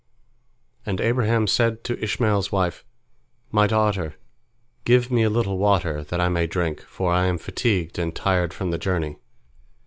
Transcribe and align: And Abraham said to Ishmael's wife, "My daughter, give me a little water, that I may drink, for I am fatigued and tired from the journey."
And 0.83 0.99
Abraham 0.99 1.45
said 1.45 1.83
to 1.83 2.03
Ishmael's 2.03 2.51
wife, 2.51 2.83
"My 3.51 3.67
daughter, 3.67 4.15
give 4.83 5.11
me 5.11 5.21
a 5.21 5.29
little 5.29 5.59
water, 5.59 6.03
that 6.05 6.19
I 6.19 6.27
may 6.27 6.47
drink, 6.47 6.81
for 6.81 7.11
I 7.13 7.27
am 7.27 7.37
fatigued 7.37 7.99
and 7.99 8.15
tired 8.15 8.51
from 8.51 8.71
the 8.71 8.79
journey." 8.79 9.17